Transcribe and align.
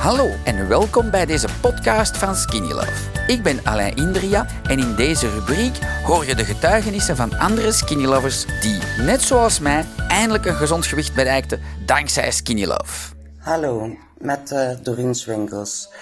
Hallo 0.00 0.28
en 0.44 0.68
welkom 0.68 1.10
bij 1.10 1.26
deze 1.26 1.48
podcast 1.60 2.16
van 2.16 2.34
Skinny 2.34 2.72
Love. 2.72 3.26
Ik 3.26 3.42
ben 3.42 3.60
Alain 3.64 3.96
Indria 3.96 4.46
en 4.68 4.78
in 4.78 4.94
deze 4.94 5.30
rubriek 5.30 5.78
hoor 6.04 6.26
je 6.26 6.34
de 6.34 6.44
getuigenissen 6.44 7.16
van 7.16 7.38
andere 7.38 7.72
Skinny 7.72 8.04
Lovers 8.04 8.46
die, 8.60 8.78
net 9.04 9.20
zoals 9.22 9.58
mij, 9.58 9.84
eindelijk 10.08 10.44
een 10.44 10.54
gezond 10.54 10.86
gewicht 10.86 11.14
bereikten 11.14 11.60
dankzij 11.86 12.30
Skinny 12.30 12.64
Love. 12.64 13.14
Hallo, 13.38 13.96
met 14.18 14.50
uh, 14.50 14.70
Doreen 14.82 15.14
Swinkels. 15.14 15.92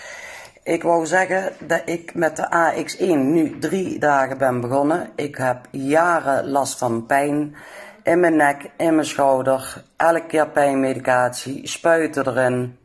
Ik 0.63 0.83
wou 0.83 1.07
zeggen 1.07 1.53
dat 1.67 1.83
ik 1.85 2.15
met 2.15 2.37
de 2.37 2.73
AX1 2.75 3.07
nu 3.07 3.59
drie 3.59 3.99
dagen 3.99 4.39
ben 4.39 4.61
begonnen. 4.61 5.11
Ik 5.17 5.37
heb 5.37 5.67
jaren 5.71 6.49
last 6.49 6.79
van 6.79 7.07
pijn 7.07 7.55
in 8.03 8.21
mijn 8.21 8.37
nek, 8.37 8.71
in 8.77 8.95
mijn 8.95 9.07
schouder, 9.07 9.85
elke 9.97 10.27
keer 10.27 10.49
pijnmedicatie, 10.49 11.69
spuiten 11.69 12.29
erin. 12.29 12.78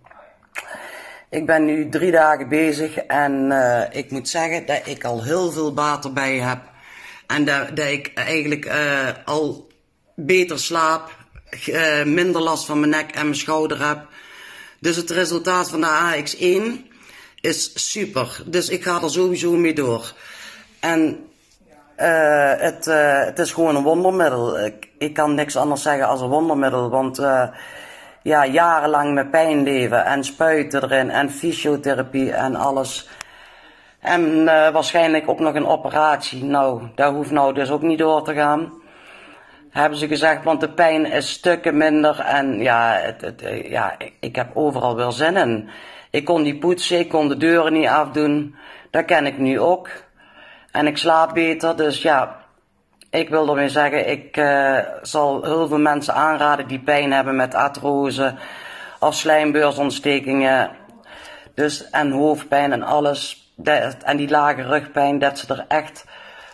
Ik 1.34 1.46
ben 1.46 1.66
nu 1.66 1.90
drie 1.90 2.12
dagen 2.12 2.50
bezig 2.50 2.98
en 2.98 3.52
uh, 3.52 3.82
ik 3.92 4.12
moet 4.12 4.30
zeggen 4.30 4.66
dat 4.66 4.82
ik 4.86 5.04
al 5.04 5.24
heel 5.24 5.52
veel 5.52 5.74
baat 5.74 6.06
erbij 6.06 6.38
heb. 6.38 6.60
En 7.28 7.46
dat, 7.46 7.76
dat 7.76 7.88
ik 7.88 8.12
eigenlijk 8.16 8.66
uh, 8.66 9.08
al 9.26 9.68
beter 10.16 10.60
slaap, 10.60 11.12
uh, 11.68 12.04
minder 12.04 12.42
last 12.42 12.66
van 12.66 12.80
mijn 12.80 12.92
nek 12.92 13.12
en 13.12 13.24
mijn 13.24 13.36
schouder 13.36 13.88
heb. 13.88 14.08
Dus 14.80 14.96
het 14.96 15.10
resultaat 15.10 15.70
van 15.70 15.82
de 15.82 16.24
AX1 16.24 16.92
is 17.42 17.90
super. 17.92 18.44
Dus 18.46 18.70
ik 18.70 18.84
ga 18.84 19.02
er 19.02 19.12
sowieso 19.12 19.52
mee 19.52 19.74
door. 19.74 20.14
En 20.80 21.26
het, 21.96 22.86
het 23.26 23.40
is 23.40 23.52
gewoon 23.52 23.76
een 23.76 23.84
wondermiddel. 23.84 24.66
Ik, 24.66 24.90
ik 24.98 25.14
kan 25.14 25.34
niks 25.34 25.56
anders 25.56 25.82
zeggen 25.82 26.08
als 26.08 26.22
een 26.22 26.28
wondermiddel, 26.28 26.90
want 26.90 27.20
ja, 28.24 28.46
jarenlang 28.46 29.14
met 29.14 29.32
pijn 29.32 29.64
leven 29.64 30.06
en 30.06 30.24
spuiten 30.24 30.84
erin 30.84 31.10
en 31.10 31.32
fysiotherapie 31.32 32.34
en 32.34 32.56
alles. 32.56 33.10
En 34.00 34.22
uh, 34.22 34.70
waarschijnlijk 34.70 35.30
ook 35.30 35.40
nog 35.40 35.56
een 35.56 35.68
operatie. 35.68 36.44
Nou, 36.44 36.82
dat 36.96 37.14
hoeft 37.14 37.32
nou 37.32 37.54
dus 37.54 37.72
ook 37.72 37.82
niet 37.82 37.98
door 37.98 38.24
te 38.24 38.34
gaan. 38.34 38.82
Hebben 39.70 39.98
ze 39.98 40.08
gezegd, 40.08 40.44
want 40.44 40.60
de 40.62 40.70
pijn 40.70 41.06
is 41.06 41.32
stukken 41.32 41.78
minder 41.78 42.20
en 42.20 42.60
ja, 42.60 42.98
het, 43.02 43.22
het, 43.22 43.44
ja 43.66 43.96
ik 44.20 44.36
heb 44.36 44.50
overal 44.54 44.96
weer 44.96 45.12
zin 45.12 45.38
in. 45.38 45.70
Ik 46.10 46.26
kon 46.26 46.44
die 46.44 46.58
poetsen, 46.58 47.00
ik 47.00 47.10
kon 47.10 47.28
de 47.28 47.38
deuren 47.38 47.74
niet 47.74 47.88
afdoen. 47.88 48.56
Dat 48.90 49.06
ken 49.06 49.26
ik 49.26 49.38
nu 49.38 49.60
ook. 49.60 49.90
En 50.72 50.88
ik 50.88 50.98
slaap 50.98 51.34
beter, 51.34 51.76
dus 51.76 52.02
ja, 52.02 52.43
ik 53.14 53.30
wil 53.30 53.50
ermee 53.50 53.70
zeggen, 53.70 54.10
ik 54.10 54.38
uh, 54.38 54.78
zal 55.02 55.44
heel 55.44 55.68
veel 55.68 55.80
mensen 55.80 56.14
aanraden 56.14 56.68
die 56.68 56.80
pijn 56.80 57.12
hebben 57.12 57.36
met 57.36 57.56
artrose 57.56 58.34
of 59.00 59.16
slijmbeursontstekingen. 59.16 60.72
Dus, 61.56 61.90
en 61.90 62.12
hoofdpijn 62.12 62.72
en 62.72 62.84
alles. 62.84 63.54
En 64.04 64.18
die 64.18 64.30
lage 64.30 64.62
rugpijn, 64.62 65.20
dat 65.20 65.40
ze 65.40 65.54
er 65.54 65.66
echt 65.68 66.06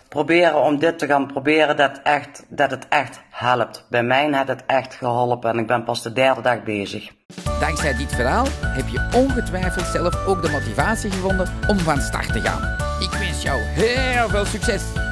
proberen 0.10 0.62
om 0.64 0.80
dit 0.80 1.00
te 1.00 1.08
gaan 1.08 1.28
proberen, 1.28 1.78
dat, 1.78 2.00
echt, 2.04 2.46
dat 2.48 2.72
het 2.72 2.88
echt 2.90 3.22
helpt. 3.30 3.86
Bij 3.90 4.04
mij 4.04 4.30
heeft 4.32 4.48
het 4.48 4.64
echt 4.66 4.94
geholpen 4.96 5.50
en 5.50 5.60
ik 5.60 5.68
ben 5.68 5.84
pas 5.84 6.04
de 6.04 6.14
derde 6.14 6.42
dag 6.42 6.64
bezig. 6.64 7.12
Dankzij 7.60 7.96
dit 7.96 8.16
verhaal 8.16 8.46
heb 8.62 8.88
je 8.88 9.10
ongetwijfeld 9.16 9.86
zelf 9.86 10.28
ook 10.28 10.42
de 10.42 10.50
motivatie 10.50 11.12
gevonden 11.12 11.50
om 11.68 11.80
van 11.80 12.02
start 12.02 12.34
te 12.34 12.42
gaan. 12.42 12.78
Ik 13.00 13.12
wens 13.12 13.42
jou 13.42 13.60
heel 13.62 14.30
veel 14.30 14.46
succes! 14.46 15.09